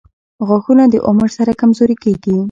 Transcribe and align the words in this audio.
•غاښونه 0.47 0.83
د 0.89 0.95
عمر 1.07 1.29
سره 1.37 1.51
کمزوري 1.61 1.95
کیږي. 2.03 2.35